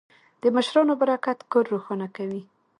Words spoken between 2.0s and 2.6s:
کوي.